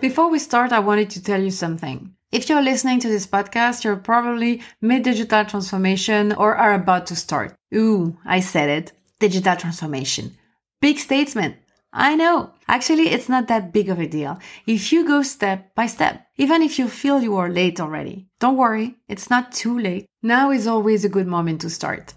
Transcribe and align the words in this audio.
Before 0.00 0.30
we 0.30 0.38
start, 0.38 0.72
I 0.72 0.78
wanted 0.78 1.10
to 1.10 1.22
tell 1.22 1.42
you 1.42 1.50
something. 1.50 2.14
If 2.32 2.48
you're 2.48 2.62
listening 2.62 3.00
to 3.00 3.08
this 3.08 3.26
podcast, 3.26 3.84
you're 3.84 3.96
probably 3.96 4.62
mid 4.80 5.02
digital 5.02 5.44
transformation 5.44 6.32
or 6.32 6.56
are 6.56 6.72
about 6.72 7.06
to 7.08 7.16
start. 7.16 7.54
Ooh, 7.74 8.16
I 8.24 8.40
said 8.40 8.70
it. 8.70 8.92
Digital 9.18 9.56
transformation. 9.56 10.38
Big 10.80 10.98
statement. 10.98 11.56
I 11.92 12.16
know. 12.16 12.54
Actually, 12.66 13.10
it's 13.10 13.28
not 13.28 13.48
that 13.48 13.74
big 13.74 13.90
of 13.90 14.00
a 14.00 14.06
deal 14.06 14.38
if 14.66 14.90
you 14.90 15.06
go 15.06 15.20
step 15.20 15.74
by 15.74 15.86
step, 15.86 16.26
even 16.38 16.62
if 16.62 16.78
you 16.78 16.88
feel 16.88 17.20
you 17.20 17.36
are 17.36 17.50
late 17.50 17.78
already. 17.78 18.26
Don't 18.38 18.56
worry, 18.56 18.96
it's 19.06 19.28
not 19.28 19.52
too 19.52 19.78
late. 19.78 20.06
Now 20.22 20.50
is 20.50 20.66
always 20.66 21.04
a 21.04 21.10
good 21.10 21.26
moment 21.26 21.60
to 21.60 21.68
start. 21.68 22.14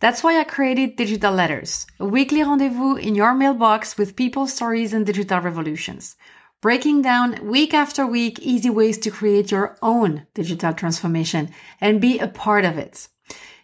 That's 0.00 0.22
why 0.22 0.40
I 0.40 0.44
created 0.44 0.96
Digital 0.96 1.34
Letters, 1.34 1.86
a 2.00 2.06
weekly 2.06 2.42
rendezvous 2.42 2.96
in 2.96 3.14
your 3.14 3.34
mailbox 3.34 3.98
with 3.98 4.16
people, 4.16 4.46
stories, 4.46 4.94
and 4.94 5.04
digital 5.04 5.40
revolutions 5.40 6.16
breaking 6.60 7.02
down 7.02 7.46
week 7.46 7.74
after 7.74 8.06
week 8.06 8.38
easy 8.40 8.70
ways 8.70 8.98
to 8.98 9.10
create 9.10 9.50
your 9.50 9.76
own 9.82 10.26
digital 10.34 10.72
transformation 10.72 11.50
and 11.80 12.00
be 12.00 12.18
a 12.18 12.28
part 12.28 12.64
of 12.64 12.78
it. 12.78 13.08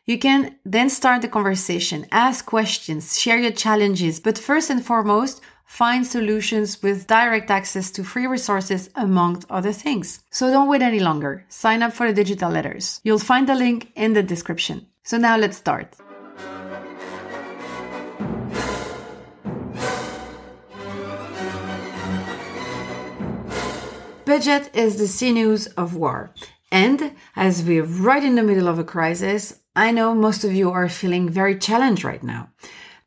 You 0.04 0.18
can 0.18 0.56
then 0.64 0.90
start 0.90 1.22
the 1.22 1.28
conversation, 1.28 2.06
ask 2.10 2.44
questions, 2.44 3.20
share 3.20 3.38
your 3.38 3.52
challenges, 3.52 4.18
but 4.18 4.36
first 4.36 4.68
and 4.68 4.84
foremost, 4.84 5.40
find 5.64 6.04
solutions 6.04 6.82
with 6.82 7.06
direct 7.06 7.50
access 7.50 7.90
to 7.92 8.02
free 8.02 8.26
resources, 8.26 8.90
among 8.96 9.44
other 9.48 9.72
things. 9.72 10.24
So 10.30 10.50
don't 10.50 10.68
wait 10.68 10.82
any 10.82 11.00
longer. 11.00 11.46
Sign 11.48 11.82
up 11.82 11.92
for 11.92 12.08
the 12.08 12.12
digital 12.12 12.50
letters. 12.50 13.00
You'll 13.04 13.20
find 13.20 13.48
the 13.48 13.54
link 13.54 13.92
in 13.94 14.12
the 14.12 14.22
description. 14.22 14.86
So 15.04 15.18
now 15.18 15.36
let's 15.36 15.56
start. 15.56 15.96
Budget 24.34 24.74
is 24.74 24.96
the 24.96 25.08
sinews 25.08 25.66
of 25.76 25.94
war. 25.94 26.32
And 26.70 27.12
as 27.36 27.62
we're 27.62 27.84
right 27.84 28.24
in 28.24 28.34
the 28.34 28.42
middle 28.42 28.66
of 28.66 28.78
a 28.78 28.82
crisis, 28.82 29.60
I 29.76 29.90
know 29.90 30.14
most 30.14 30.42
of 30.42 30.54
you 30.54 30.70
are 30.70 30.88
feeling 30.88 31.28
very 31.28 31.58
challenged 31.58 32.02
right 32.02 32.22
now. 32.22 32.48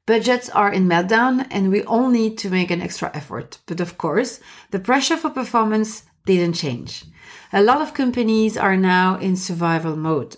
Budgets 0.05 0.51
are 0.51 0.71
in 0.71 0.87
meltdown 0.87 1.47
and 1.49 1.71
we 1.71 1.81
all 1.81 2.09
need 2.09 2.37
to 2.37 2.51
make 2.51 2.69
an 2.69 2.79
extra 2.79 3.09
effort. 3.15 3.57
But 3.65 3.79
of 3.79 3.97
course, 3.97 4.39
the 4.69 4.77
pressure 4.77 5.17
for 5.17 5.31
performance 5.31 6.03
didn't 6.27 6.61
change. 6.61 7.05
A 7.51 7.63
lot 7.63 7.81
of 7.81 7.95
companies 7.95 8.55
are 8.55 8.77
now 8.77 9.17
in 9.17 9.35
survival 9.35 9.95
mode. 9.95 10.37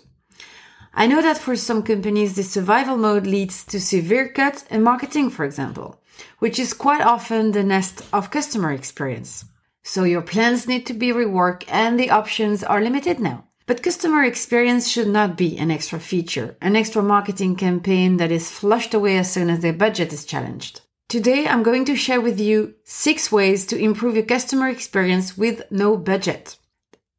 I 0.94 1.06
know 1.06 1.20
that 1.20 1.36
for 1.36 1.54
some 1.54 1.82
companies, 1.82 2.34
this 2.34 2.50
survival 2.50 2.96
mode 2.96 3.26
leads 3.26 3.62
to 3.66 3.78
severe 3.78 4.30
cuts 4.30 4.64
in 4.70 4.82
marketing, 4.82 5.28
for 5.28 5.44
example, 5.44 6.00
which 6.38 6.58
is 6.58 6.72
quite 6.72 7.02
often 7.02 7.52
the 7.52 7.62
nest 7.62 8.00
of 8.10 8.30
customer 8.30 8.72
experience. 8.72 9.44
So 9.88 10.04
your 10.04 10.20
plans 10.20 10.68
need 10.68 10.84
to 10.88 10.92
be 10.92 11.14
reworked 11.14 11.64
and 11.66 11.98
the 11.98 12.10
options 12.10 12.62
are 12.62 12.82
limited 12.82 13.20
now. 13.20 13.46
But 13.64 13.82
customer 13.82 14.22
experience 14.22 14.86
should 14.86 15.08
not 15.08 15.34
be 15.34 15.56
an 15.56 15.70
extra 15.70 15.98
feature, 15.98 16.58
an 16.60 16.76
extra 16.76 17.02
marketing 17.02 17.56
campaign 17.56 18.18
that 18.18 18.30
is 18.30 18.50
flushed 18.50 18.92
away 18.92 19.16
as 19.16 19.32
soon 19.32 19.48
as 19.48 19.60
their 19.60 19.72
budget 19.72 20.12
is 20.12 20.26
challenged. 20.26 20.82
Today, 21.08 21.46
I'm 21.46 21.62
going 21.62 21.86
to 21.86 21.96
share 21.96 22.20
with 22.20 22.38
you 22.38 22.74
six 22.84 23.32
ways 23.32 23.64
to 23.68 23.78
improve 23.78 24.14
your 24.14 24.26
customer 24.26 24.68
experience 24.68 25.38
with 25.38 25.62
no 25.70 25.96
budget. 25.96 26.58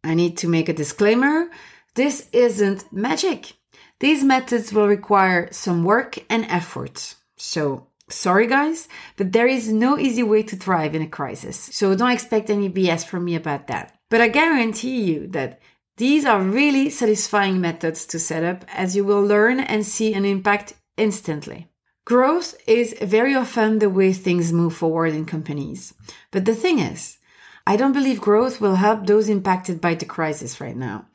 I 0.04 0.14
need 0.14 0.38
to 0.38 0.48
make 0.48 0.70
a 0.70 0.74
disclaimer. 0.74 1.50
This 1.96 2.30
isn't 2.32 2.94
magic. 2.94 3.54
These 4.00 4.24
methods 4.24 4.72
will 4.72 4.88
require 4.88 5.52
some 5.52 5.84
work 5.84 6.20
and 6.30 6.46
effort. 6.46 7.16
So 7.36 7.89
Sorry, 8.10 8.48
guys, 8.48 8.88
but 9.18 9.32
there 9.32 9.48
is 9.48 9.72
no 9.72 9.98
easy 9.98 10.24
way 10.24 10.44
to 10.44 10.56
thrive 10.56 10.96
in 10.96 11.02
a 11.02 11.08
crisis. 11.08 11.58
So 11.72 11.96
don't 11.96 12.12
expect 12.12 12.50
any 12.50 12.70
BS 12.70 13.06
from 13.06 13.26
me 13.26 13.36
about 13.36 13.68
that. 13.68 13.98
But 14.10 14.22
I 14.22 14.28
guarantee 14.28 15.02
you 15.04 15.28
that 15.28 15.60
these 15.98 16.26
are 16.26 16.42
really 16.42 16.90
satisfying 16.90 17.62
methods 17.62 18.06
to 18.08 18.20
set 18.20 18.44
up 18.44 18.66
as 18.70 18.96
you 18.96 19.04
will 19.04 19.22
learn 19.22 19.60
and 19.60 19.86
see 19.86 20.14
an 20.14 20.26
impact 20.26 20.74
instantly. 20.98 21.68
Growth 22.06 22.56
is 22.66 22.96
very 23.02 23.36
often 23.36 23.78
the 23.78 23.90
way 23.90 24.14
things 24.14 24.52
move 24.52 24.74
forward 24.74 25.14
in 25.14 25.26
companies. 25.26 25.94
But 26.32 26.46
the 26.46 26.56
thing 26.56 26.80
is, 26.80 27.20
I 27.68 27.76
don't 27.76 27.94
believe 27.94 28.20
growth 28.20 28.60
will 28.60 28.76
help 28.76 29.06
those 29.06 29.30
impacted 29.30 29.80
by 29.80 29.94
the 29.94 30.06
crisis 30.06 30.60
right 30.60 30.76
now, 30.76 31.06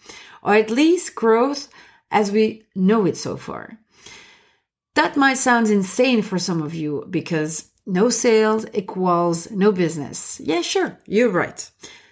or 0.41 0.55
at 0.55 0.71
least 0.71 1.17
growth 1.17 1.69
as 2.13 2.31
we 2.31 2.67
know 2.77 3.07
it 3.07 3.17
so 3.17 3.37
far. 3.37 3.79
That 4.95 5.17
might 5.17 5.39
sound 5.39 5.69
insane 5.69 6.23
for 6.23 6.39
some 6.39 6.63
of 6.63 6.75
you 6.75 7.07
because 7.11 7.71
no 7.87 8.09
sales 8.09 8.67
equals 8.73 9.51
no 9.51 9.73
business. 9.73 10.41
Yeah, 10.43 10.63
sure, 10.63 10.99
you're 11.07 11.31
right. 11.31 11.71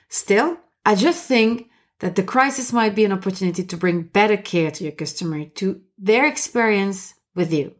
Still, 0.08 0.58
I 0.84 0.94
just 0.94 1.26
think 1.26 1.70
that 2.00 2.17
the 2.17 2.23
crisis 2.23 2.73
might 2.73 2.96
be 2.96 3.05
an 3.05 3.12
opportunity 3.12 3.62
to 3.64 3.76
bring 3.76 4.02
better 4.02 4.37
care 4.37 4.70
to 4.73 4.84
your 4.84 4.93
customer, 4.93 5.44
to 5.44 5.81
their 5.96 6.26
experience 6.26 7.14
with 7.34 7.52
you. 7.52 7.75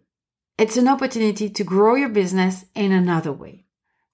It's 0.57 0.77
an 0.77 0.87
opportunity 0.87 1.51
to 1.51 1.65
grow 1.65 1.97
your 1.97 2.09
business 2.09 2.65
in 2.75 2.93
another 2.93 3.33
way. 3.33 3.65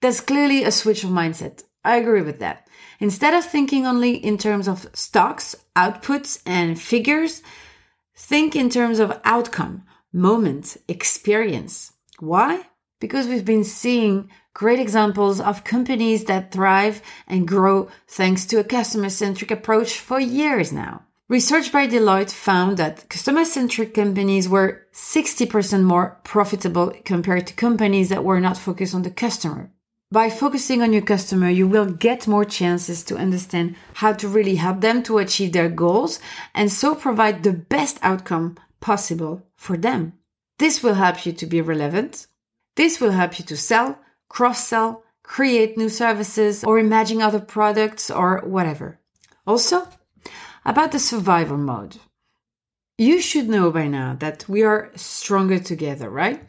There's 0.00 0.20
clearly 0.20 0.64
a 0.64 0.72
switch 0.72 1.04
of 1.04 1.10
mindset. 1.10 1.64
I 1.84 1.96
agree 1.96 2.22
with 2.22 2.38
that. 2.38 2.68
Instead 3.00 3.34
of 3.34 3.44
thinking 3.44 3.86
only 3.86 4.14
in 4.14 4.38
terms 4.38 4.66
of 4.66 4.88
stocks, 4.94 5.54
outputs, 5.76 6.40
and 6.46 6.80
figures, 6.80 7.42
think 8.16 8.56
in 8.56 8.70
terms 8.70 8.98
of 8.98 9.20
outcome, 9.24 9.84
moment, 10.18 10.76
experience. 10.88 11.92
Why? 12.18 12.66
Because 13.00 13.26
we've 13.28 13.44
been 13.44 13.64
seeing 13.64 14.28
great 14.52 14.80
examples 14.80 15.40
of 15.40 15.62
companies 15.62 16.24
that 16.24 16.50
thrive 16.50 17.00
and 17.28 17.46
grow 17.46 17.88
thanks 18.08 18.44
to 18.46 18.58
a 18.58 18.64
customer 18.64 19.08
centric 19.08 19.50
approach 19.50 20.00
for 20.00 20.18
years 20.18 20.72
now. 20.72 21.02
Research 21.28 21.70
by 21.70 21.86
Deloitte 21.86 22.32
found 22.32 22.78
that 22.78 23.08
customer 23.08 23.44
centric 23.44 23.94
companies 23.94 24.48
were 24.48 24.86
60% 24.92 25.82
more 25.82 26.18
profitable 26.24 26.92
compared 27.04 27.46
to 27.46 27.54
companies 27.54 28.08
that 28.08 28.24
were 28.24 28.40
not 28.40 28.56
focused 28.56 28.94
on 28.94 29.02
the 29.02 29.10
customer. 29.10 29.70
By 30.10 30.30
focusing 30.30 30.80
on 30.80 30.94
your 30.94 31.02
customer, 31.02 31.50
you 31.50 31.68
will 31.68 31.84
get 31.84 32.26
more 32.26 32.46
chances 32.46 33.04
to 33.04 33.18
understand 33.18 33.76
how 33.92 34.14
to 34.14 34.26
really 34.26 34.56
help 34.56 34.80
them 34.80 35.02
to 35.02 35.18
achieve 35.18 35.52
their 35.52 35.68
goals 35.68 36.18
and 36.54 36.72
so 36.72 36.94
provide 36.94 37.42
the 37.42 37.52
best 37.52 37.98
outcome 38.00 38.56
possible 38.80 39.42
for 39.58 39.76
them. 39.76 40.14
This 40.58 40.82
will 40.82 40.94
help 40.94 41.26
you 41.26 41.32
to 41.34 41.46
be 41.46 41.60
relevant. 41.60 42.26
This 42.76 43.00
will 43.00 43.10
help 43.10 43.38
you 43.38 43.44
to 43.44 43.56
sell, 43.56 43.98
cross 44.30 44.66
sell, 44.66 45.02
create 45.22 45.76
new 45.76 45.90
services, 45.90 46.64
or 46.64 46.78
imagine 46.78 47.20
other 47.20 47.40
products 47.40 48.10
or 48.10 48.40
whatever. 48.46 48.98
Also, 49.46 49.86
about 50.64 50.92
the 50.92 50.98
survivor 50.98 51.58
mode. 51.58 51.98
You 52.96 53.20
should 53.20 53.48
know 53.48 53.70
by 53.70 53.86
now 53.86 54.16
that 54.20 54.48
we 54.48 54.62
are 54.62 54.90
stronger 54.96 55.58
together, 55.58 56.08
right? 56.08 56.42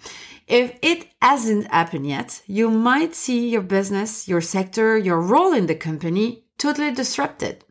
If 0.48 0.78
it 0.82 1.08
hasn't 1.22 1.68
happened 1.68 2.08
yet, 2.08 2.42
you 2.48 2.72
might 2.72 3.14
see 3.14 3.50
your 3.50 3.62
business, 3.62 4.28
your 4.28 4.42
sector, 4.42 4.98
your 4.98 5.22
role 5.22 5.54
in 5.54 5.68
the 5.68 5.76
company 5.76 6.46
totally 6.58 6.92
disrupted. 6.92 7.64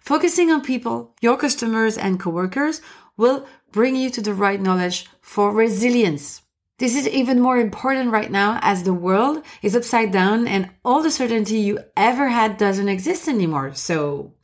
Focusing 0.00 0.50
on 0.50 0.60
people, 0.60 1.14
your 1.20 1.36
customers 1.36 1.96
and 1.96 2.20
coworkers 2.20 2.80
will 3.16 3.46
bring 3.72 3.96
you 3.96 4.10
to 4.10 4.20
the 4.20 4.34
right 4.34 4.60
knowledge 4.60 5.06
for 5.20 5.52
resilience. 5.52 6.42
This 6.78 6.94
is 6.94 7.08
even 7.08 7.40
more 7.40 7.58
important 7.58 8.12
right 8.12 8.30
now 8.30 8.60
as 8.62 8.82
the 8.82 8.94
world 8.94 9.44
is 9.62 9.74
upside 9.74 10.12
down 10.12 10.46
and 10.46 10.70
all 10.84 11.02
the 11.02 11.10
certainty 11.10 11.58
you 11.58 11.80
ever 11.96 12.28
had 12.28 12.56
doesn't 12.56 12.88
exist 12.88 13.26
anymore. 13.26 13.74
So 13.74 14.34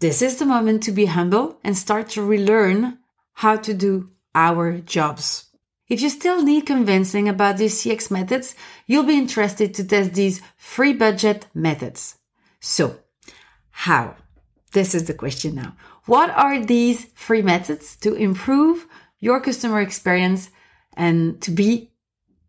this 0.00 0.22
is 0.22 0.36
the 0.36 0.46
moment 0.46 0.82
to 0.84 0.92
be 0.92 1.06
humble 1.06 1.58
and 1.62 1.76
start 1.76 2.08
to 2.10 2.22
relearn 2.22 2.98
how 3.34 3.56
to 3.56 3.74
do 3.74 4.10
our 4.34 4.78
jobs. 4.78 5.50
If 5.88 6.00
you 6.00 6.08
still 6.08 6.42
need 6.42 6.66
convincing 6.66 7.28
about 7.28 7.58
these 7.58 7.80
CX 7.82 8.10
methods, 8.10 8.54
you'll 8.86 9.04
be 9.04 9.18
interested 9.18 9.74
to 9.74 9.84
test 9.84 10.14
these 10.14 10.40
free 10.56 10.92
budget 10.92 11.46
methods. 11.54 12.16
So, 12.60 12.96
how? 13.70 14.16
This 14.72 14.94
is 14.94 15.04
the 15.04 15.14
question 15.14 15.54
now. 15.54 15.76
What 16.06 16.30
are 16.30 16.64
these 16.64 17.06
free 17.14 17.42
methods 17.42 17.96
to 17.96 18.14
improve 18.14 18.86
your 19.18 19.40
customer 19.40 19.80
experience 19.80 20.50
and 20.96 21.40
to 21.42 21.50
be 21.50 21.90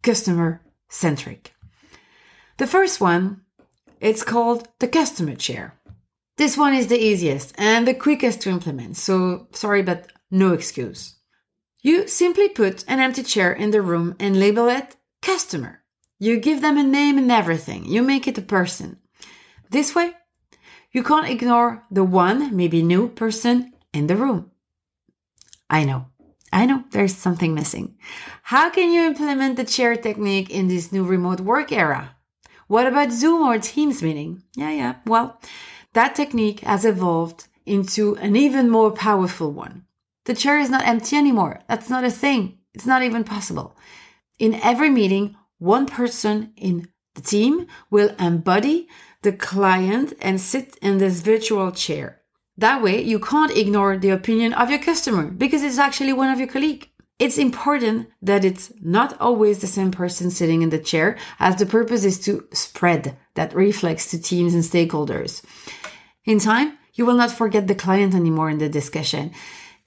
customer 0.03 0.61
centric? 0.89 1.53
The 2.57 2.67
first 2.67 3.01
one, 3.01 3.41
it's 3.99 4.23
called 4.23 4.67
the 4.79 4.87
customer 4.87 5.35
chair. 5.35 5.73
This 6.37 6.55
one 6.55 6.75
is 6.75 6.87
the 6.87 7.03
easiest 7.03 7.55
and 7.57 7.87
the 7.87 7.95
quickest 7.95 8.41
to 8.41 8.49
implement. 8.51 8.95
So 8.95 9.47
sorry, 9.53 9.81
but 9.81 10.11
no 10.29 10.53
excuse. 10.53 11.15
You 11.81 12.07
simply 12.07 12.49
put 12.49 12.85
an 12.87 12.99
empty 12.99 13.23
chair 13.23 13.51
in 13.51 13.71
the 13.71 13.81
room 13.81 14.15
and 14.19 14.39
label 14.39 14.67
it 14.67 14.95
customer. 15.23 15.83
You 16.19 16.39
give 16.39 16.61
them 16.61 16.77
a 16.77 16.83
name 16.83 17.17
and 17.17 17.31
everything. 17.31 17.85
You 17.85 18.03
make 18.03 18.27
it 18.27 18.37
a 18.37 18.41
person. 18.41 18.97
This 19.71 19.95
way, 19.95 20.13
you 20.91 21.03
can't 21.03 21.29
ignore 21.29 21.83
the 21.91 22.03
one, 22.03 22.55
maybe 22.55 22.81
new 22.81 23.09
person 23.09 23.73
in 23.93 24.07
the 24.07 24.15
room. 24.15 24.51
I 25.69 25.83
know. 25.83 26.07
I 26.51 26.65
know 26.65 26.85
there's 26.91 27.15
something 27.15 27.53
missing. 27.53 27.97
How 28.43 28.69
can 28.69 28.91
you 28.91 29.01
implement 29.01 29.57
the 29.57 29.65
chair 29.65 29.95
technique 29.95 30.49
in 30.49 30.67
this 30.67 30.91
new 30.91 31.03
remote 31.03 31.41
work 31.41 31.71
era? 31.71 32.15
What 32.67 32.87
about 32.87 33.11
Zoom 33.11 33.43
or 33.43 33.59
Teams 33.59 34.01
meeting? 34.01 34.43
Yeah, 34.55 34.71
yeah. 34.71 34.95
Well, 35.05 35.39
that 35.93 36.15
technique 36.15 36.61
has 36.61 36.85
evolved 36.85 37.47
into 37.65 38.15
an 38.17 38.35
even 38.35 38.69
more 38.69 38.91
powerful 38.91 39.51
one. 39.51 39.85
The 40.25 40.33
chair 40.33 40.59
is 40.59 40.69
not 40.69 40.87
empty 40.87 41.15
anymore. 41.17 41.61
That's 41.67 41.89
not 41.89 42.03
a 42.03 42.11
thing. 42.11 42.59
It's 42.73 42.85
not 42.85 43.03
even 43.03 43.23
possible. 43.23 43.75
In 44.39 44.55
every 44.55 44.89
meeting, 44.89 45.35
one 45.57 45.85
person 45.85 46.53
in 46.55 46.87
the 47.15 47.21
team 47.21 47.67
will 47.89 48.15
embody 48.19 48.87
the 49.21 49.31
client 49.31 50.13
and 50.21 50.39
sit 50.39 50.77
in 50.81 50.97
this 50.97 51.21
virtual 51.21 51.71
chair. 51.71 52.21
That 52.57 52.81
way, 52.81 53.01
you 53.01 53.19
can't 53.19 53.55
ignore 53.55 53.97
the 53.97 54.09
opinion 54.09 54.53
of 54.53 54.69
your 54.69 54.79
customer 54.79 55.25
because 55.25 55.63
it's 55.63 55.77
actually 55.77 56.13
one 56.13 56.29
of 56.29 56.39
your 56.39 56.47
colleagues. 56.47 56.87
It's 57.19 57.37
important 57.37 58.09
that 58.21 58.45
it's 58.45 58.71
not 58.79 59.19
always 59.19 59.59
the 59.59 59.67
same 59.67 59.91
person 59.91 60.29
sitting 60.29 60.61
in 60.61 60.69
the 60.69 60.79
chair 60.79 61.17
as 61.39 61.55
the 61.55 61.65
purpose 61.65 62.03
is 62.03 62.19
to 62.25 62.47
spread 62.53 63.17
that 63.33 63.55
reflex 63.55 64.11
to 64.11 64.21
teams 64.21 64.53
and 64.53 64.63
stakeholders. 64.63 65.43
In 66.25 66.39
time, 66.39 66.77
you 66.93 67.05
will 67.05 67.15
not 67.15 67.31
forget 67.31 67.67
the 67.67 67.75
client 67.75 68.13
anymore 68.13 68.49
in 68.49 68.59
the 68.59 68.69
discussion 68.69 69.33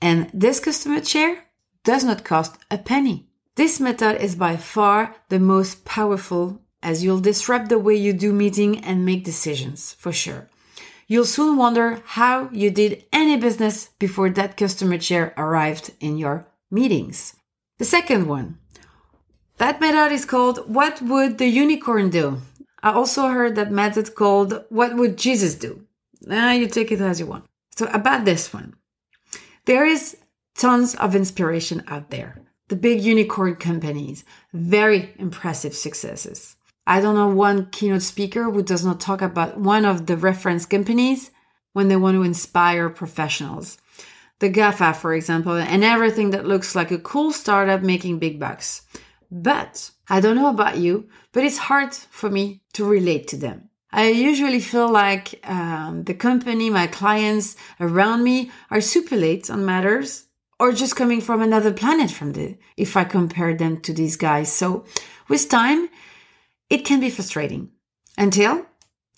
and 0.00 0.31
this 0.32 0.61
customer 0.61 1.00
chair 1.00 1.44
does 1.85 2.05
not 2.05 2.25
cost 2.25 2.56
a 2.71 2.79
penny. 2.79 3.27
This 3.56 3.81
method 3.81 4.23
is 4.23 4.35
by 4.35 4.56
far 4.56 5.15
the 5.29 5.38
most 5.38 5.85
powerful 5.85 6.61
as 6.82 7.05
you'll 7.05 7.21
disrupt 7.21 7.69
the 7.69 7.79
way 7.79 7.94
you 7.94 8.12
do 8.12 8.32
meeting 8.32 8.79
and 8.79 9.05
make 9.05 9.25
decisions 9.25 9.93
for 9.94 10.12
sure. 10.12 10.49
You'll 11.06 11.25
soon 11.25 11.56
wonder 11.56 12.03
how 12.05 12.49
you 12.53 12.71
did 12.71 13.05
any 13.12 13.37
business 13.37 13.91
before 13.99 14.31
that 14.31 14.56
customer 14.56 14.99
chair 14.99 15.35
arrived 15.37 15.93
in 16.00 16.19
your 16.19 16.47
meetings. 16.71 17.35
The 17.79 17.85
second 17.85 18.29
one. 18.29 18.59
That 19.59 19.81
method 19.81 20.12
is 20.12 20.25
called 20.25 20.73
What 20.73 21.03
Would 21.03 21.38
the 21.38 21.49
Unicorn 21.49 22.11
Do? 22.11 22.41
I 22.82 22.93
also 22.93 23.29
heard 23.29 23.56
that 23.56 23.73
method 23.73 24.15
called 24.15 24.65
What 24.69 24.97
Would 24.97 25.19
Jesus 25.19 25.55
Do? 25.55 25.85
Now 26.23 26.53
you 26.53 26.69
take 26.69 26.93
it 26.93 27.00
as 27.00 27.21
you 27.21 27.27
want. 27.27 27.44
So 27.77 27.87
about 27.87 28.25
this 28.25 28.53
one. 28.55 28.75
There 29.65 29.85
is 29.85 30.17
tons 30.56 30.94
of 30.94 31.15
inspiration 31.15 31.82
out 31.88 32.11
there. 32.11 32.41
The 32.69 32.77
big 32.77 33.00
unicorn 33.00 33.56
companies, 33.56 34.25
very 34.53 35.12
impressive 35.19 35.75
successes. 35.75 36.56
I 36.87 37.00
don't 37.00 37.15
know 37.15 37.29
one 37.29 37.67
keynote 37.71 38.03
speaker 38.03 38.44
who 38.44 38.62
does 38.62 38.85
not 38.85 39.00
talk 39.00 39.23
about 39.23 39.58
one 39.58 39.84
of 39.84 40.06
the 40.06 40.17
reference 40.17 40.67
companies 40.67 41.31
when 41.72 41.89
they 41.89 41.96
want 41.96 42.17
to 42.17 42.22
inspire 42.22 42.91
professionals. 42.91 43.79
The 44.41 44.51
GAFA, 44.51 44.96
for 44.96 45.15
example, 45.15 45.53
and 45.53 45.84
everything 45.84 46.31
that 46.31 46.46
looks 46.46 46.75
like 46.75 46.91
a 46.91 46.99
cool 46.99 47.32
startup 47.32 47.82
making 47.82 48.19
big 48.19 48.41
bucks. 48.41 48.82
But 49.31 49.91
I 50.08 50.20
don't 50.20 50.37
know 50.37 50.49
about 50.49 50.79
you, 50.79 51.08
but 51.32 51.44
it's 51.44 51.58
hard 51.58 51.94
for 51.94 52.31
me 52.31 52.63
to 52.72 52.84
relate 52.84 53.29
to 53.29 53.37
them. 53.37 53.69
I 53.93 54.08
usually 54.08 54.60
feel 54.60 54.91
like 54.91 55.41
um, 55.49 56.05
the 56.05 56.15
company, 56.15 56.70
my 56.70 56.87
clients 56.87 57.56
around 57.81 58.22
me 58.22 58.51
are 58.70 58.81
super 58.81 59.17
late 59.17 59.51
on 59.51 59.65
matters 59.65 60.27
or 60.58 60.72
just 60.72 60.96
coming 60.96 61.20
from 61.20 61.43
another 61.43 61.72
planet 61.72 62.10
from 62.10 62.32
the, 62.32 62.56
if 62.77 62.96
I 62.96 63.05
compare 63.05 63.55
them 63.55 63.81
to 63.82 63.93
these 63.93 64.17
guys. 64.17 64.53
So 64.53 64.84
with 65.29 65.49
time, 65.49 65.89
it 66.70 66.84
can 66.84 67.00
be 67.00 67.10
frustrating 67.10 67.70
until, 68.17 68.65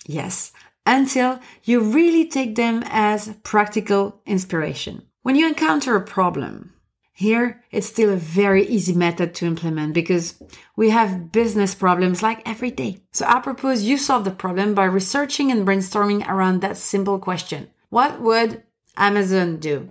yes, 0.06 0.52
until 0.86 1.38
you 1.62 1.80
really 1.80 2.26
take 2.26 2.56
them 2.56 2.82
as 2.86 3.36
practical 3.44 4.20
inspiration. 4.26 5.02
When 5.22 5.36
you 5.36 5.46
encounter 5.46 5.94
a 5.94 6.00
problem, 6.00 6.72
here, 7.12 7.62
it's 7.70 7.86
still 7.86 8.10
a 8.10 8.16
very 8.16 8.66
easy 8.66 8.94
method 8.94 9.34
to 9.34 9.46
implement 9.46 9.92
because 9.94 10.42
we 10.76 10.90
have 10.90 11.30
business 11.30 11.74
problems 11.74 12.22
like 12.22 12.42
every 12.48 12.70
day. 12.70 13.02
So 13.12 13.26
I 13.26 13.38
propose 13.40 13.82
you 13.82 13.98
solve 13.98 14.24
the 14.24 14.30
problem 14.30 14.74
by 14.74 14.86
researching 14.86 15.52
and 15.52 15.66
brainstorming 15.66 16.26
around 16.26 16.62
that 16.62 16.78
simple 16.78 17.18
question. 17.18 17.68
What 17.90 18.20
would 18.20 18.62
Amazon 18.96 19.58
do? 19.58 19.90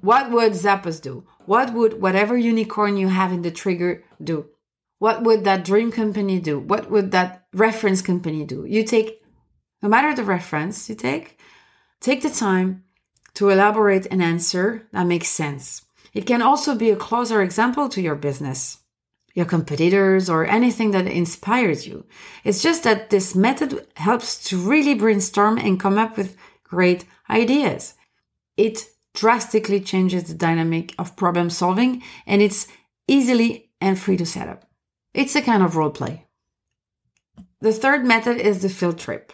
What 0.00 0.30
would 0.30 0.52
Zappos 0.52 1.00
do? 1.00 1.24
What 1.46 1.72
would 1.72 2.02
whatever 2.02 2.36
unicorn 2.36 2.96
you 2.96 3.08
have 3.08 3.32
in 3.32 3.42
the 3.42 3.52
trigger 3.52 4.04
do? 4.22 4.50
What 4.98 5.22
would 5.22 5.44
that 5.44 5.64
dream 5.64 5.92
company 5.92 6.40
do? 6.40 6.58
What 6.58 6.90
would 6.90 7.10
that 7.12 7.46
reference 7.52 8.00
company 8.00 8.44
do? 8.44 8.64
You 8.66 8.82
take, 8.84 9.22
no 9.82 9.88
matter 9.88 10.14
the 10.14 10.24
reference 10.24 10.88
you 10.88 10.94
take, 10.94 11.38
take 12.00 12.22
the 12.22 12.30
time 12.30 12.84
to 13.34 13.50
elaborate 13.50 14.06
an 14.06 14.22
answer 14.22 14.86
that 14.92 15.06
makes 15.06 15.28
sense. 15.28 15.82
It 16.14 16.26
can 16.26 16.40
also 16.40 16.74
be 16.74 16.90
a 16.90 16.96
closer 16.96 17.42
example 17.42 17.90
to 17.90 18.00
your 18.00 18.14
business, 18.14 18.78
your 19.34 19.44
competitors, 19.44 20.30
or 20.30 20.46
anything 20.46 20.92
that 20.92 21.06
inspires 21.06 21.86
you. 21.86 22.06
It's 22.42 22.62
just 22.62 22.84
that 22.84 23.10
this 23.10 23.34
method 23.34 23.86
helps 23.96 24.42
to 24.48 24.56
really 24.56 24.94
brainstorm 24.94 25.58
and 25.58 25.78
come 25.78 25.98
up 25.98 26.16
with 26.16 26.38
great 26.64 27.04
ideas. 27.28 27.94
It 28.56 28.86
drastically 29.12 29.80
changes 29.80 30.24
the 30.24 30.34
dynamic 30.34 30.94
of 30.98 31.16
problem 31.16 31.50
solving 31.50 32.02
and 32.26 32.40
it's 32.40 32.66
easily 33.06 33.70
and 33.80 33.98
free 33.98 34.16
to 34.16 34.24
set 34.24 34.48
up. 34.48 34.65
It's 35.16 35.34
a 35.34 35.40
kind 35.40 35.62
of 35.62 35.76
role 35.76 35.88
play. 35.90 36.26
The 37.62 37.72
third 37.72 38.04
method 38.04 38.36
is 38.36 38.60
the 38.60 38.68
field 38.68 38.98
trip. 38.98 39.32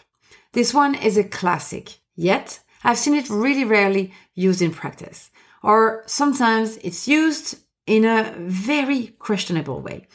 This 0.53 0.73
one 0.73 0.95
is 0.95 1.17
a 1.17 1.25
classic, 1.25 1.99
yet 2.15 2.61
I've 2.85 2.99
seen 2.99 3.17
it 3.17 3.29
really 3.29 3.65
rarely 3.65 4.15
used 4.33 4.63
in 4.63 4.71
practice, 4.71 5.33
or 5.61 6.05
sometimes 6.07 6.77
it's 6.85 7.09
used 7.09 7.59
in 7.85 8.05
a 8.05 8.33
very 8.39 9.09
questionable 9.19 9.81
way. 9.81 10.07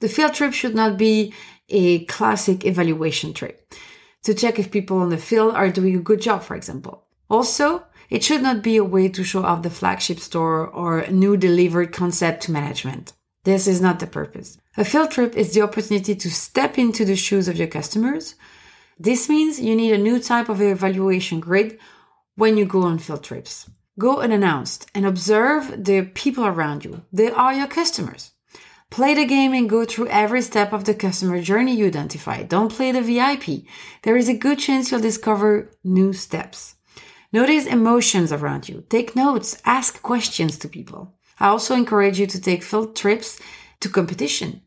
The 0.00 0.08
field 0.08 0.34
trip 0.34 0.52
should 0.52 0.74
not 0.74 0.98
be 0.98 1.32
a 1.68 2.04
classic 2.06 2.66
evaluation 2.66 3.34
trip 3.34 3.72
to 4.24 4.34
check 4.34 4.58
if 4.58 4.72
people 4.72 4.98
on 4.98 5.10
the 5.10 5.16
field 5.16 5.54
are 5.54 5.70
doing 5.70 5.94
a 5.94 6.00
good 6.08 6.20
job, 6.20 6.42
for 6.42 6.56
example. 6.56 7.06
Also, 7.30 7.84
it 8.10 8.24
should 8.24 8.42
not 8.42 8.64
be 8.64 8.78
a 8.78 8.82
way 8.82 9.08
to 9.10 9.22
show 9.22 9.44
off 9.44 9.62
the 9.62 9.70
flagship 9.70 10.18
store 10.18 10.66
or 10.66 11.06
new 11.06 11.36
delivered 11.36 11.92
concept 11.92 12.42
to 12.42 12.52
management. 12.52 13.12
This 13.44 13.68
is 13.68 13.80
not 13.80 14.00
the 14.00 14.08
purpose. 14.08 14.58
A 14.76 14.84
field 14.84 15.12
trip 15.12 15.36
is 15.36 15.54
the 15.54 15.62
opportunity 15.62 16.16
to 16.16 16.30
step 16.30 16.78
into 16.78 17.04
the 17.04 17.14
shoes 17.14 17.46
of 17.46 17.56
your 17.56 17.68
customers. 17.68 18.34
This 18.98 19.28
means 19.28 19.60
you 19.60 19.76
need 19.76 19.92
a 19.92 19.98
new 19.98 20.18
type 20.18 20.48
of 20.48 20.60
evaluation 20.60 21.38
grid 21.38 21.78
when 22.34 22.56
you 22.56 22.64
go 22.64 22.82
on 22.82 22.98
field 22.98 23.22
trips. 23.22 23.70
Go 24.00 24.18
unannounced 24.18 24.90
and 24.92 25.06
observe 25.06 25.84
the 25.84 26.02
people 26.02 26.44
around 26.44 26.84
you. 26.84 27.02
They 27.12 27.30
are 27.30 27.54
your 27.54 27.68
customers. 27.68 28.32
Play 28.90 29.14
the 29.14 29.24
game 29.24 29.52
and 29.54 29.70
go 29.70 29.84
through 29.84 30.08
every 30.08 30.42
step 30.42 30.72
of 30.72 30.84
the 30.84 30.94
customer 30.94 31.40
journey 31.40 31.76
you 31.76 31.86
identify. 31.86 32.42
Don't 32.42 32.72
play 32.72 32.90
the 32.90 33.00
VIP. 33.00 33.64
There 34.02 34.16
is 34.16 34.28
a 34.28 34.36
good 34.36 34.58
chance 34.58 34.90
you'll 34.90 35.00
discover 35.00 35.70
new 35.84 36.12
steps. 36.12 36.74
Notice 37.32 37.66
emotions 37.66 38.32
around 38.32 38.68
you. 38.68 38.84
Take 38.88 39.14
notes. 39.14 39.60
Ask 39.64 40.02
questions 40.02 40.58
to 40.58 40.68
people. 40.68 41.14
I 41.38 41.48
also 41.48 41.74
encourage 41.74 42.18
you 42.18 42.26
to 42.28 42.40
take 42.40 42.62
field 42.62 42.96
trips 42.96 43.40
to 43.84 43.90
competition. 43.90 44.62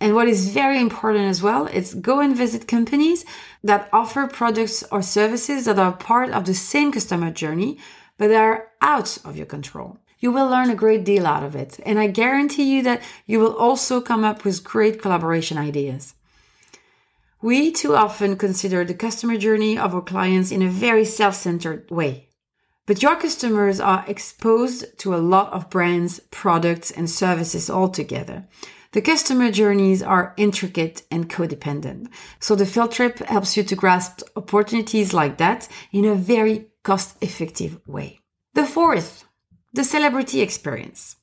And 0.00 0.14
what 0.14 0.28
is 0.28 0.48
very 0.48 0.80
important 0.80 1.26
as 1.26 1.42
well 1.42 1.66
is 1.66 1.94
go 1.94 2.20
and 2.20 2.34
visit 2.34 2.66
companies 2.66 3.26
that 3.62 3.88
offer 3.92 4.26
products 4.26 4.82
or 4.90 5.02
services 5.02 5.66
that 5.66 5.78
are 5.78 5.92
part 5.92 6.30
of 6.30 6.46
the 6.46 6.54
same 6.54 6.90
customer 6.90 7.30
journey, 7.30 7.78
but 8.16 8.30
are 8.30 8.68
out 8.80 9.18
of 9.26 9.36
your 9.36 9.44
control. 9.44 9.98
You 10.20 10.32
will 10.32 10.48
learn 10.48 10.70
a 10.70 10.74
great 10.74 11.04
deal 11.04 11.26
out 11.26 11.42
of 11.42 11.54
it. 11.54 11.78
And 11.84 11.98
I 11.98 12.06
guarantee 12.06 12.74
you 12.74 12.82
that 12.84 13.02
you 13.26 13.40
will 13.40 13.54
also 13.56 14.00
come 14.00 14.24
up 14.24 14.42
with 14.42 14.64
great 14.64 15.02
collaboration 15.02 15.58
ideas. 15.58 16.14
We 17.42 17.70
too 17.70 17.94
often 17.94 18.36
consider 18.36 18.84
the 18.84 18.94
customer 18.94 19.36
journey 19.36 19.78
of 19.78 19.94
our 19.94 20.02
clients 20.02 20.50
in 20.50 20.62
a 20.62 20.68
very 20.68 21.04
self-centered 21.04 21.90
way. 21.90 22.29
But 22.90 23.04
your 23.04 23.14
customers 23.14 23.78
are 23.78 24.04
exposed 24.08 24.98
to 24.98 25.14
a 25.14 25.22
lot 25.34 25.52
of 25.52 25.70
brands, 25.70 26.18
products, 26.32 26.90
and 26.90 27.08
services 27.08 27.70
altogether. 27.70 28.48
The 28.90 29.00
customer 29.00 29.52
journeys 29.52 30.02
are 30.02 30.34
intricate 30.36 31.04
and 31.08 31.30
codependent. 31.30 32.08
So 32.40 32.56
the 32.56 32.66
field 32.66 32.90
trip 32.90 33.20
helps 33.20 33.56
you 33.56 33.62
to 33.62 33.76
grasp 33.76 34.22
opportunities 34.34 35.14
like 35.14 35.38
that 35.38 35.68
in 35.92 36.04
a 36.04 36.16
very 36.16 36.66
cost 36.82 37.16
effective 37.22 37.78
way. 37.86 38.18
The 38.54 38.66
fourth, 38.66 39.24
the 39.72 39.84
celebrity 39.84 40.40
experience. 40.40 41.14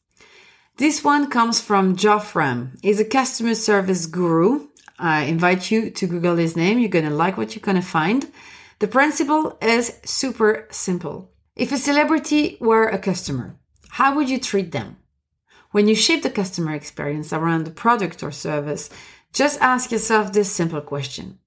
This 0.77 1.03
one 1.03 1.29
comes 1.29 1.59
from 1.59 1.97
Joffram. 1.97 2.33
Ram. 2.33 2.77
He's 2.81 3.01
a 3.01 3.03
customer 3.03 3.55
service 3.55 4.05
guru. 4.05 4.69
I 4.97 5.23
invite 5.23 5.69
you 5.69 5.89
to 5.89 6.07
Google 6.07 6.37
his 6.37 6.55
name. 6.55 6.79
You're 6.79 6.87
going 6.87 7.09
to 7.09 7.11
like 7.11 7.35
what 7.35 7.55
you're 7.55 7.61
going 7.61 7.75
to 7.75 7.81
find. 7.81 8.31
The 8.79 8.87
principle 8.87 9.57
is 9.61 9.99
super 10.05 10.65
simple. 10.71 11.33
If 11.57 11.71
a 11.71 11.77
celebrity 11.79 12.55
were 12.61 12.87
a 12.87 12.99
customer, 12.99 13.57
how 13.89 14.13
would 14.13 14.29
you 14.29 14.39
treat 14.39 14.71
them? 14.71 14.97
When 15.71 15.87
you 15.87 15.95
shape 15.95 16.21
the 16.21 16.29
customer 16.29 16.75
experience 16.75 17.33
around 17.33 17.63
the 17.63 17.71
product 17.71 18.21
or 18.21 18.31
service, 18.31 18.91
just 19.33 19.59
ask 19.59 19.91
yourself 19.91 20.31
this 20.31 20.51
simple 20.51 20.81
question. 20.81 21.39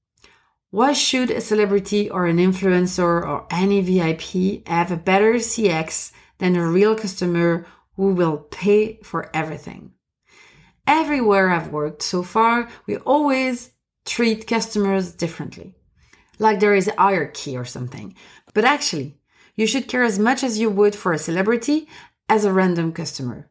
Why 0.70 0.94
should 0.94 1.30
a 1.30 1.40
celebrity 1.40 2.10
or 2.10 2.26
an 2.26 2.38
influencer 2.38 3.22
or 3.24 3.46
any 3.52 3.80
VIP 3.82 4.66
have 4.66 4.90
a 4.90 4.96
better 4.96 5.34
CX 5.34 6.10
than 6.38 6.56
a 6.56 6.66
real 6.66 6.96
customer 6.96 7.64
who 7.94 8.12
will 8.12 8.38
pay 8.38 8.98
for 9.04 9.30
everything? 9.32 9.92
Everywhere 10.88 11.50
I've 11.50 11.68
worked 11.68 12.02
so 12.02 12.24
far, 12.24 12.68
we 12.84 12.96
always 12.96 13.70
treat 14.04 14.48
customers 14.48 15.12
differently. 15.12 15.76
Like 16.40 16.58
there 16.58 16.74
is 16.74 16.88
a 16.88 17.00
hierarchy 17.00 17.56
or 17.56 17.64
something. 17.64 18.16
But 18.54 18.64
actually, 18.64 19.19
you 19.60 19.66
should 19.66 19.86
care 19.88 20.02
as 20.02 20.18
much 20.18 20.42
as 20.42 20.58
you 20.58 20.70
would 20.70 20.96
for 20.96 21.12
a 21.12 21.18
celebrity 21.18 21.86
as 22.30 22.46
a 22.46 22.52
random 22.52 22.92
customer. 22.92 23.46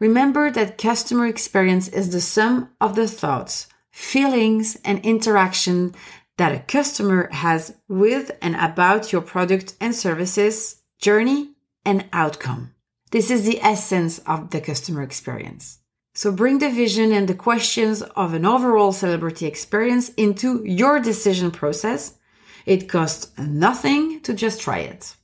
Remember 0.00 0.50
that 0.50 0.76
customer 0.76 1.28
experience 1.28 1.86
is 1.86 2.10
the 2.10 2.20
sum 2.20 2.70
of 2.80 2.96
the 2.96 3.06
thoughts, 3.06 3.68
feelings, 3.92 4.76
and 4.84 4.98
interaction 5.04 5.94
that 6.36 6.50
a 6.50 6.58
customer 6.58 7.28
has 7.30 7.76
with 7.86 8.32
and 8.42 8.56
about 8.56 9.12
your 9.12 9.22
product 9.22 9.76
and 9.80 9.94
services, 9.94 10.82
journey, 10.98 11.50
and 11.84 12.06
outcome. 12.12 12.74
This 13.12 13.30
is 13.30 13.44
the 13.44 13.60
essence 13.62 14.18
of 14.26 14.50
the 14.50 14.60
customer 14.60 15.02
experience. 15.02 15.78
So 16.14 16.32
bring 16.32 16.58
the 16.58 16.70
vision 16.70 17.12
and 17.12 17.28
the 17.28 17.34
questions 17.34 18.02
of 18.02 18.34
an 18.34 18.44
overall 18.44 18.90
celebrity 18.90 19.46
experience 19.46 20.08
into 20.14 20.64
your 20.64 20.98
decision 20.98 21.52
process. 21.52 22.18
It 22.66 22.88
costs 22.88 23.30
nothing 23.38 24.22
to 24.22 24.34
just 24.34 24.60
try 24.60 24.78
it. 24.78 25.14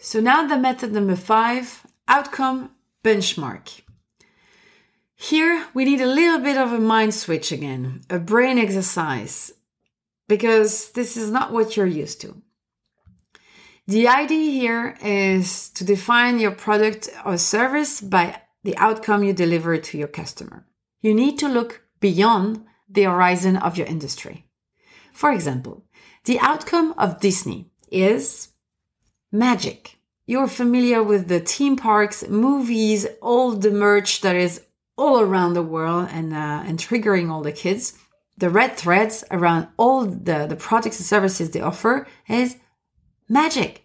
So 0.00 0.20
now 0.20 0.46
the 0.46 0.56
method 0.56 0.92
number 0.92 1.16
five, 1.16 1.84
outcome 2.06 2.70
benchmark. 3.02 3.82
Here 5.16 5.66
we 5.74 5.84
need 5.84 6.00
a 6.00 6.06
little 6.06 6.38
bit 6.38 6.56
of 6.56 6.72
a 6.72 6.78
mind 6.78 7.14
switch 7.14 7.50
again, 7.50 8.02
a 8.08 8.20
brain 8.20 8.58
exercise, 8.58 9.52
because 10.28 10.92
this 10.92 11.16
is 11.16 11.32
not 11.32 11.52
what 11.52 11.76
you're 11.76 11.86
used 11.86 12.20
to. 12.20 12.40
The 13.88 14.06
idea 14.06 14.52
here 14.52 14.96
is 15.02 15.70
to 15.70 15.84
define 15.84 16.38
your 16.38 16.52
product 16.52 17.08
or 17.24 17.36
service 17.36 18.00
by 18.00 18.40
the 18.62 18.76
outcome 18.76 19.24
you 19.24 19.32
deliver 19.32 19.78
to 19.78 19.98
your 19.98 20.08
customer. 20.08 20.64
You 21.00 21.12
need 21.12 21.38
to 21.40 21.48
look 21.48 21.82
beyond 21.98 22.64
the 22.88 23.04
horizon 23.04 23.56
of 23.56 23.76
your 23.76 23.86
industry. 23.88 24.46
For 25.12 25.32
example, 25.32 25.84
the 26.24 26.38
outcome 26.38 26.94
of 26.96 27.20
Disney 27.20 27.70
is 27.90 28.50
magic. 29.32 29.96
You're 30.26 30.48
familiar 30.48 31.02
with 31.02 31.28
the 31.28 31.40
theme 31.40 31.76
parks, 31.76 32.28
movies, 32.28 33.06
all 33.22 33.52
the 33.52 33.70
merch 33.70 34.20
that 34.20 34.36
is 34.36 34.62
all 34.96 35.20
around 35.20 35.54
the 35.54 35.62
world 35.62 36.08
and, 36.10 36.34
uh, 36.34 36.62
and 36.66 36.78
triggering 36.78 37.30
all 37.30 37.42
the 37.42 37.52
kids 37.52 37.98
the 38.38 38.48
red 38.48 38.76
threads 38.76 39.24
around 39.30 39.68
all 39.76 40.04
the, 40.04 40.46
the 40.46 40.56
products 40.56 40.98
and 40.98 41.06
services 41.06 41.50
they 41.50 41.60
offer 41.60 42.06
is 42.28 42.56
magic. 43.28 43.84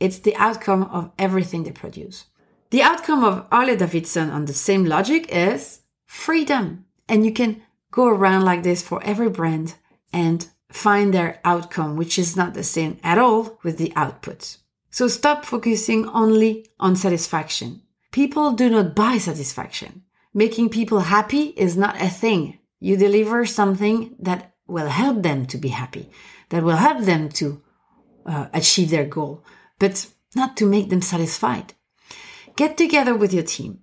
It's 0.00 0.18
the 0.18 0.34
outcome 0.36 0.82
of 0.84 1.12
everything 1.18 1.62
they 1.62 1.70
produce. 1.70 2.24
The 2.70 2.82
outcome 2.82 3.22
of 3.22 3.46
Harley 3.50 3.76
Davidson 3.76 4.30
on 4.30 4.46
the 4.46 4.54
same 4.54 4.84
logic 4.84 5.28
is 5.30 5.80
freedom. 6.04 6.86
And 7.08 7.24
you 7.24 7.32
can 7.32 7.62
go 7.92 8.08
around 8.08 8.44
like 8.44 8.64
this 8.64 8.82
for 8.82 9.02
every 9.04 9.30
brand 9.30 9.74
and 10.12 10.48
find 10.70 11.14
their 11.14 11.40
outcome, 11.44 11.96
which 11.96 12.18
is 12.18 12.36
not 12.36 12.54
the 12.54 12.64
same 12.64 12.98
at 13.04 13.18
all 13.18 13.60
with 13.62 13.78
the 13.78 13.92
output. 13.94 14.56
So 14.92 15.08
stop 15.08 15.46
focusing 15.46 16.06
only 16.10 16.66
on 16.78 16.96
satisfaction. 16.96 17.82
People 18.12 18.52
do 18.52 18.68
not 18.68 18.94
buy 18.94 19.16
satisfaction. 19.16 20.02
Making 20.34 20.68
people 20.68 21.00
happy 21.00 21.54
is 21.56 21.78
not 21.78 22.00
a 22.00 22.08
thing. 22.08 22.58
You 22.78 22.98
deliver 22.98 23.46
something 23.46 24.14
that 24.20 24.52
will 24.66 24.88
help 24.88 25.22
them 25.22 25.46
to 25.46 25.56
be 25.56 25.68
happy, 25.68 26.10
that 26.50 26.62
will 26.62 26.76
help 26.76 27.04
them 27.04 27.30
to 27.30 27.62
uh, 28.26 28.48
achieve 28.52 28.90
their 28.90 29.06
goal, 29.06 29.42
but 29.78 30.06
not 30.36 30.58
to 30.58 30.66
make 30.66 30.90
them 30.90 31.02
satisfied. 31.02 31.72
Get 32.56 32.76
together 32.76 33.14
with 33.14 33.32
your 33.32 33.44
team. 33.44 33.80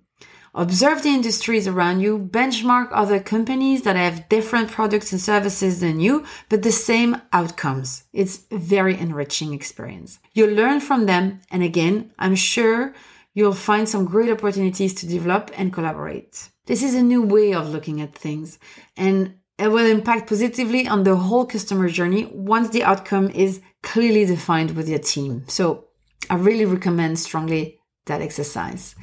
Observe 0.54 1.02
the 1.02 1.10
industries 1.10 1.68
around 1.68 2.00
you, 2.00 2.18
benchmark 2.18 2.88
other 2.90 3.20
companies 3.20 3.82
that 3.82 3.96
have 3.96 4.28
different 4.28 4.70
products 4.70 5.12
and 5.12 5.20
services 5.20 5.80
than 5.80 6.00
you, 6.00 6.24
but 6.48 6.62
the 6.62 6.72
same 6.72 7.20
outcomes. 7.32 8.04
It's 8.12 8.46
a 8.50 8.58
very 8.58 8.98
enriching 8.98 9.54
experience. 9.54 10.18
You'll 10.34 10.54
learn 10.54 10.80
from 10.80 11.06
them. 11.06 11.40
And 11.50 11.62
again, 11.62 12.12
I'm 12.18 12.34
sure 12.34 12.94
you'll 13.32 13.52
find 13.52 13.88
some 13.88 14.04
great 14.04 14.30
opportunities 14.30 14.92
to 14.94 15.06
develop 15.06 15.52
and 15.56 15.72
collaborate. 15.72 16.48
This 16.66 16.82
is 16.82 16.94
a 16.94 17.02
new 17.02 17.22
way 17.22 17.54
of 17.54 17.70
looking 17.70 18.00
at 18.00 18.14
things 18.14 18.58
and 18.96 19.34
it 19.58 19.68
will 19.68 19.86
impact 19.86 20.28
positively 20.28 20.88
on 20.88 21.04
the 21.04 21.16
whole 21.16 21.44
customer 21.44 21.88
journey 21.88 22.24
once 22.32 22.70
the 22.70 22.82
outcome 22.82 23.28
is 23.30 23.60
clearly 23.82 24.24
defined 24.24 24.72
with 24.72 24.88
your 24.88 24.98
team. 24.98 25.44
So 25.48 25.84
I 26.28 26.36
really 26.36 26.64
recommend 26.64 27.18
strongly 27.18 27.78
that 28.06 28.22
exercise. 28.22 28.94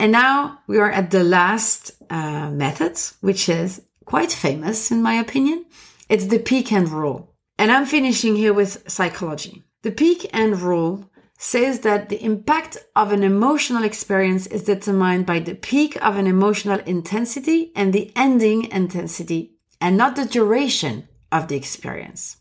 And 0.00 0.12
now 0.12 0.60
we 0.66 0.78
are 0.78 0.90
at 0.90 1.10
the 1.10 1.22
last 1.22 1.90
uh, 2.08 2.48
method, 2.48 2.98
which 3.20 3.50
is 3.50 3.82
quite 4.06 4.32
famous 4.32 4.90
in 4.90 5.02
my 5.02 5.16
opinion. 5.16 5.66
It's 6.08 6.28
the 6.28 6.38
peak-end 6.38 6.88
rule. 6.88 7.34
And 7.58 7.70
I'm 7.70 7.84
finishing 7.84 8.34
here 8.34 8.54
with 8.54 8.90
psychology. 8.90 9.62
The 9.82 9.90
peak-end 9.90 10.62
rule 10.62 11.04
says 11.36 11.80
that 11.80 12.08
the 12.08 12.24
impact 12.24 12.78
of 12.96 13.12
an 13.12 13.22
emotional 13.22 13.84
experience 13.84 14.46
is 14.46 14.64
determined 14.64 15.26
by 15.26 15.38
the 15.38 15.54
peak 15.54 16.02
of 16.02 16.16
an 16.16 16.26
emotional 16.26 16.80
intensity 16.86 17.70
and 17.76 17.92
the 17.92 18.10
ending 18.16 18.70
intensity 18.70 19.52
and 19.82 19.98
not 19.98 20.16
the 20.16 20.24
duration 20.24 21.08
of 21.30 21.48
the 21.48 21.56
experience. 21.56 22.38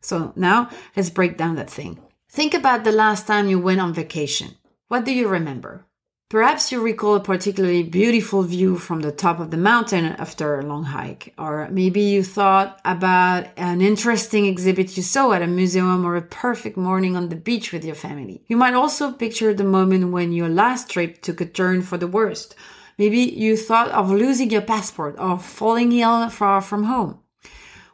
So 0.00 0.32
now 0.34 0.70
let's 0.96 1.10
break 1.10 1.36
down 1.36 1.56
that 1.56 1.68
thing. 1.68 2.00
Think 2.30 2.54
about 2.54 2.84
the 2.84 2.92
last 2.92 3.26
time 3.26 3.50
you 3.50 3.58
went 3.58 3.82
on 3.82 3.92
vacation. 3.92 4.56
What 4.88 5.04
do 5.04 5.12
you 5.12 5.28
remember? 5.28 5.84
Perhaps 6.32 6.72
you 6.72 6.80
recall 6.80 7.16
a 7.16 7.20
particularly 7.20 7.82
beautiful 7.82 8.42
view 8.42 8.78
from 8.78 9.00
the 9.00 9.12
top 9.12 9.38
of 9.38 9.50
the 9.50 9.58
mountain 9.58 10.06
after 10.06 10.58
a 10.58 10.64
long 10.64 10.82
hike, 10.82 11.34
or 11.36 11.68
maybe 11.70 12.00
you 12.00 12.24
thought 12.24 12.80
about 12.86 13.48
an 13.58 13.82
interesting 13.82 14.46
exhibit 14.46 14.96
you 14.96 15.02
saw 15.02 15.32
at 15.32 15.42
a 15.42 15.46
museum 15.46 16.06
or 16.06 16.16
a 16.16 16.22
perfect 16.22 16.78
morning 16.78 17.16
on 17.16 17.28
the 17.28 17.36
beach 17.36 17.70
with 17.70 17.84
your 17.84 17.94
family. 17.94 18.42
You 18.46 18.56
might 18.56 18.72
also 18.72 19.12
picture 19.12 19.52
the 19.52 19.64
moment 19.64 20.10
when 20.10 20.32
your 20.32 20.48
last 20.48 20.88
trip 20.88 21.20
took 21.20 21.42
a 21.42 21.44
turn 21.44 21.82
for 21.82 21.98
the 21.98 22.06
worst. 22.06 22.54
Maybe 22.96 23.18
you 23.18 23.54
thought 23.54 23.90
of 23.90 24.10
losing 24.10 24.50
your 24.50 24.62
passport 24.62 25.16
or 25.18 25.38
falling 25.38 25.92
ill 25.92 26.30
far 26.30 26.62
from 26.62 26.84
home. 26.84 27.18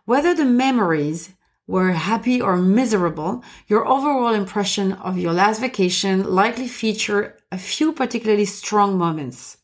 Whether 0.04 0.32
the 0.32 0.44
memories 0.44 1.34
were 1.68 1.92
happy 1.92 2.40
or 2.40 2.56
miserable, 2.56 3.44
your 3.68 3.86
overall 3.86 4.34
impression 4.34 4.94
of 4.94 5.18
your 5.18 5.32
last 5.32 5.60
vacation 5.60 6.24
likely 6.24 6.66
feature 6.66 7.36
a 7.52 7.58
few 7.58 7.92
particularly 7.92 8.46
strong 8.46 8.98
moments. 8.98 9.58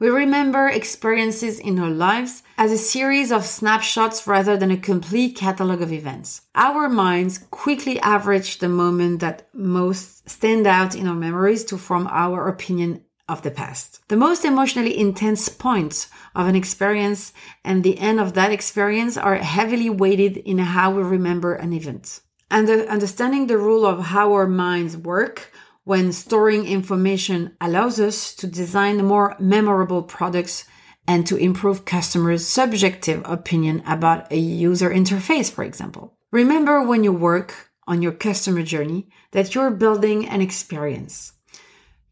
We 0.00 0.08
remember 0.08 0.66
experiences 0.66 1.58
in 1.60 1.78
our 1.78 1.90
lives 1.90 2.42
as 2.56 2.72
a 2.72 2.78
series 2.78 3.30
of 3.30 3.44
snapshots 3.44 4.26
rather 4.26 4.56
than 4.56 4.70
a 4.70 4.78
complete 4.78 5.36
catalog 5.36 5.82
of 5.82 5.92
events. 5.92 6.40
Our 6.54 6.88
minds 6.88 7.36
quickly 7.50 8.00
average 8.00 8.58
the 8.58 8.70
moment 8.70 9.20
that 9.20 9.46
most 9.52 10.26
stand 10.26 10.66
out 10.66 10.96
in 10.96 11.06
our 11.06 11.14
memories 11.14 11.64
to 11.66 11.76
form 11.76 12.08
our 12.10 12.48
opinion 12.48 13.04
of 13.30 13.42
the 13.42 13.50
past. 13.50 14.00
The 14.08 14.16
most 14.16 14.44
emotionally 14.44 14.98
intense 14.98 15.48
points 15.48 16.08
of 16.34 16.46
an 16.46 16.56
experience 16.56 17.32
and 17.64 17.82
the 17.82 17.98
end 17.98 18.20
of 18.20 18.34
that 18.34 18.52
experience 18.52 19.16
are 19.16 19.36
heavily 19.36 19.88
weighted 19.88 20.36
in 20.38 20.58
how 20.58 20.90
we 20.90 21.02
remember 21.02 21.54
an 21.54 21.72
event. 21.72 22.20
And 22.50 22.68
understanding 22.68 23.46
the 23.46 23.58
rule 23.58 23.86
of 23.86 24.06
how 24.06 24.32
our 24.32 24.48
minds 24.48 24.96
work 24.96 25.52
when 25.84 26.12
storing 26.12 26.66
information 26.66 27.56
allows 27.60 28.00
us 28.00 28.34
to 28.34 28.46
design 28.46 29.04
more 29.04 29.36
memorable 29.38 30.02
products 30.02 30.64
and 31.06 31.26
to 31.26 31.36
improve 31.36 31.84
customers' 31.84 32.46
subjective 32.46 33.22
opinion 33.24 33.82
about 33.86 34.30
a 34.30 34.36
user 34.36 34.90
interface, 34.90 35.50
for 35.50 35.64
example. 35.64 36.16
Remember 36.30 36.82
when 36.82 37.02
you 37.02 37.12
work 37.12 37.70
on 37.86 38.02
your 38.02 38.12
customer 38.12 38.62
journey 38.62 39.08
that 39.32 39.54
you're 39.54 39.70
building 39.70 40.28
an 40.28 40.40
experience. 40.40 41.32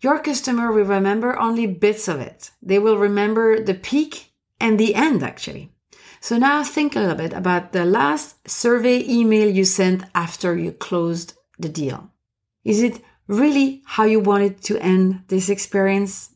Your 0.00 0.20
customer 0.20 0.70
will 0.70 0.84
remember 0.84 1.38
only 1.38 1.66
bits 1.66 2.06
of 2.08 2.20
it. 2.20 2.50
They 2.62 2.78
will 2.78 2.98
remember 2.98 3.60
the 3.60 3.74
peak 3.74 4.32
and 4.60 4.78
the 4.78 4.94
end, 4.94 5.22
actually. 5.22 5.72
So 6.20 6.38
now 6.38 6.62
think 6.64 6.94
a 6.94 7.00
little 7.00 7.16
bit 7.16 7.32
about 7.32 7.72
the 7.72 7.84
last 7.84 8.48
survey 8.48 9.04
email 9.08 9.48
you 9.50 9.64
sent 9.64 10.04
after 10.14 10.56
you 10.56 10.72
closed 10.72 11.34
the 11.58 11.68
deal. 11.68 12.10
Is 12.64 12.82
it 12.82 13.00
really 13.26 13.82
how 13.86 14.04
you 14.04 14.20
wanted 14.20 14.62
to 14.62 14.78
end 14.78 15.24
this 15.28 15.48
experience? 15.48 16.30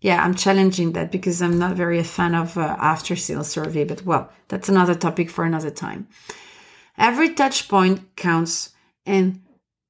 Yeah, 0.00 0.22
I'm 0.22 0.34
challenging 0.34 0.92
that 0.92 1.10
because 1.10 1.42
I'm 1.42 1.58
not 1.58 1.76
very 1.76 1.98
a 1.98 2.04
fan 2.04 2.34
of 2.34 2.56
uh, 2.56 2.76
after 2.78 3.16
sales 3.16 3.48
survey, 3.48 3.84
but 3.84 4.04
well, 4.04 4.30
that's 4.48 4.68
another 4.68 4.94
topic 4.94 5.30
for 5.30 5.44
another 5.44 5.70
time. 5.70 6.08
Every 6.96 7.34
touch 7.34 7.68
point 7.68 8.16
counts 8.16 8.70
in 9.04 9.42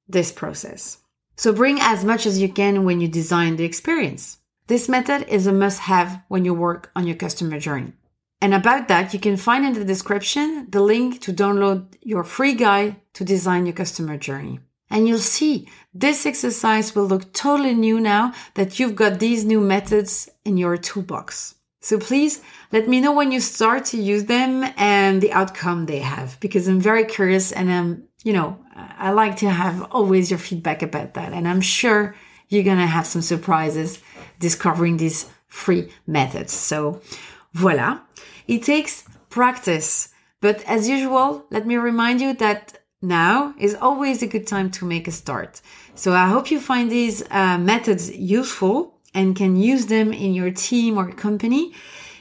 this 0.07 0.31
process. 0.31 0.97
So 1.39 1.53
bring 1.53 1.79
as 1.79 2.03
much 2.03 2.25
as 2.25 2.41
you 2.41 2.49
can 2.49 2.83
when 2.83 2.99
you 2.99 3.07
design 3.07 3.55
the 3.55 3.63
experience. 3.63 4.39
This 4.67 4.89
method 4.89 5.25
is 5.29 5.47
a 5.47 5.53
must 5.53 5.79
have 5.79 6.21
when 6.27 6.43
you 6.43 6.53
work 6.53 6.91
on 6.97 7.07
your 7.07 7.15
customer 7.15 7.61
journey. 7.61 7.93
And 8.41 8.53
about 8.53 8.89
that, 8.89 9.13
you 9.13 9.21
can 9.21 9.37
find 9.37 9.65
in 9.65 9.71
the 9.71 9.85
description 9.85 10.67
the 10.69 10.81
link 10.81 11.21
to 11.21 11.31
download 11.31 11.95
your 12.01 12.25
free 12.25 12.55
guide 12.55 12.97
to 13.13 13.23
design 13.23 13.65
your 13.65 13.73
customer 13.73 14.17
journey. 14.17 14.59
And 14.89 15.07
you'll 15.07 15.19
see 15.19 15.69
this 15.93 16.25
exercise 16.25 16.93
will 16.93 17.07
look 17.07 17.31
totally 17.31 17.73
new 17.73 18.01
now 18.01 18.33
that 18.55 18.77
you've 18.77 18.95
got 18.95 19.21
these 19.21 19.45
new 19.45 19.61
methods 19.61 20.29
in 20.43 20.57
your 20.57 20.75
toolbox. 20.75 21.55
So 21.79 21.97
please 21.97 22.41
let 22.73 22.89
me 22.89 22.99
know 22.99 23.13
when 23.13 23.31
you 23.31 23.39
start 23.39 23.85
to 23.85 23.97
use 23.97 24.25
them 24.25 24.69
and 24.75 25.21
the 25.21 25.31
outcome 25.31 25.85
they 25.85 25.99
have 25.99 26.37
because 26.41 26.67
I'm 26.67 26.81
very 26.81 27.05
curious 27.05 27.53
and 27.53 27.71
I'm, 27.71 28.03
you 28.25 28.33
know, 28.33 28.59
I 28.97 29.11
like 29.11 29.37
to 29.37 29.49
have 29.49 29.83
always 29.91 30.29
your 30.29 30.39
feedback 30.39 30.81
about 30.81 31.13
that. 31.13 31.33
And 31.33 31.47
I'm 31.47 31.61
sure 31.61 32.15
you're 32.47 32.63
going 32.63 32.77
to 32.77 32.87
have 32.87 33.05
some 33.07 33.21
surprises 33.21 34.01
discovering 34.39 34.97
these 34.97 35.29
free 35.47 35.91
methods. 36.07 36.53
So 36.53 37.01
voila. 37.53 37.99
It 38.47 38.63
takes 38.63 39.03
practice. 39.29 40.09
But 40.41 40.63
as 40.63 40.87
usual, 40.89 41.45
let 41.49 41.67
me 41.67 41.77
remind 41.77 42.21
you 42.21 42.33
that 42.35 42.79
now 43.01 43.53
is 43.57 43.75
always 43.75 44.21
a 44.21 44.27
good 44.27 44.47
time 44.47 44.71
to 44.71 44.85
make 44.85 45.07
a 45.07 45.11
start. 45.11 45.61
So 45.95 46.13
I 46.13 46.27
hope 46.27 46.51
you 46.51 46.59
find 46.59 46.89
these 46.89 47.23
uh, 47.29 47.57
methods 47.57 48.15
useful 48.15 48.95
and 49.13 49.35
can 49.35 49.55
use 49.55 49.87
them 49.87 50.13
in 50.13 50.33
your 50.33 50.51
team 50.51 50.97
or 50.97 51.11
company. 51.11 51.73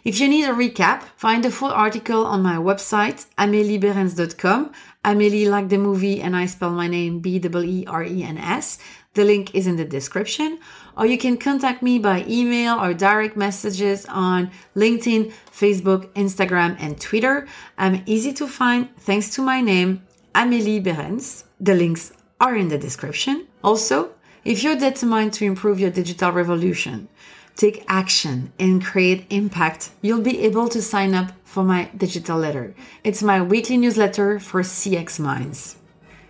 If 0.05 0.21
you 0.21 0.29
need 0.29 0.44
a 0.44 0.53
recap, 0.53 1.03
find 1.16 1.44
the 1.44 1.51
full 1.51 1.71
article 1.71 2.25
on 2.25 2.42
my 2.42 2.57
website, 2.57 3.27
ameliebeerens.com. 3.37 4.73
Amelie 5.05 5.49
like 5.49 5.69
the 5.69 5.79
movie 5.79 6.21
and 6.21 6.37
I 6.37 6.47
spell 6.47 6.71
my 6.71 6.89
name 6.89 7.21
B-E-E-R-E-N-S. 7.21 8.79
The 9.15 9.25
link 9.25 9.55
is 9.55 9.67
in 9.67 9.77
the 9.77 9.85
description. 9.85 10.59
Or 10.97 11.07
you 11.07 11.19
can 11.19 11.37
contact 11.37 11.83
me 11.83 11.99
by 11.99 12.25
email 12.29 12.79
or 12.81 12.95
direct 12.95 13.37
messages 13.37 14.07
on 14.07 14.51
LinkedIn, 14.75 15.33
Facebook, 15.51 16.09
Instagram, 16.15 16.77
and 16.79 17.01
Twitter. 17.01 17.47
I'm 17.79 18.03
easy 18.07 18.33
to 18.35 18.47
find 18.47 18.95
thanks 18.99 19.31
to 19.35 19.43
my 19.43 19.61
name, 19.61 20.03
Amélie 20.35 20.83
Beerens. 20.83 21.45
The 21.61 21.75
links 21.75 22.13
are 22.41 22.57
in 22.57 22.69
the 22.69 22.79
description. 22.79 23.47
Also, 23.63 24.11
if 24.45 24.63
you're 24.63 24.77
determined 24.77 25.33
to 25.35 25.45
improve 25.45 25.81
your 25.81 25.91
digital 25.91 26.33
revolution, 26.33 27.09
take 27.59 27.85
action 27.88 28.53
and 28.59 28.83
create 28.83 29.27
impact, 29.31 29.90
you'll 30.01 30.23
be 30.23 30.40
able 30.44 30.68
to 30.68 30.81
sign 30.81 31.12
up 31.12 31.33
for 31.44 31.64
my 31.64 31.90
digital 31.97 32.38
letter. 32.38 32.73
It's 33.03 33.23
my 33.23 33.42
weekly 33.42 33.77
newsletter 33.77 34.38
for 34.38 34.62
CX 34.62 35.18
Minds. 35.18 35.77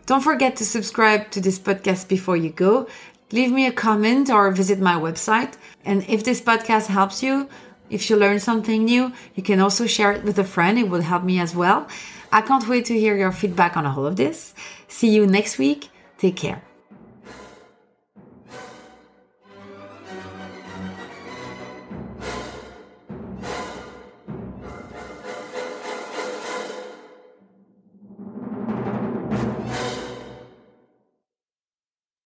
Don't 0.06 0.22
forget 0.22 0.56
to 0.56 0.64
subscribe 0.64 1.30
to 1.32 1.40
this 1.40 1.58
podcast 1.58 2.08
before 2.08 2.38
you 2.38 2.48
go. 2.48 2.88
Leave 3.30 3.52
me 3.52 3.66
a 3.66 3.72
comment 3.72 4.30
or 4.30 4.50
visit 4.50 4.80
my 4.80 4.94
website. 4.94 5.54
And 5.84 6.02
if 6.08 6.24
this 6.24 6.40
podcast 6.40 6.86
helps 6.86 7.22
you, 7.22 7.46
if 7.90 8.08
you 8.08 8.16
learn 8.16 8.40
something 8.40 8.86
new, 8.86 9.12
you 9.34 9.42
can 9.42 9.60
also 9.60 9.86
share 9.86 10.12
it 10.12 10.24
with 10.24 10.38
a 10.38 10.44
friend. 10.44 10.78
It 10.78 10.88
will 10.88 11.02
help 11.02 11.24
me 11.24 11.38
as 11.40 11.54
well. 11.54 11.88
I 12.32 12.40
can't 12.40 12.66
wait 12.66 12.86
to 12.86 12.98
hear 12.98 13.16
your 13.16 13.32
feedback 13.32 13.76
on 13.76 13.84
all 13.84 14.06
of 14.06 14.16
this. 14.16 14.54
See 14.88 15.10
you 15.10 15.26
next 15.26 15.58
week. 15.58 15.90
Take 16.16 16.36
care. 16.36 16.67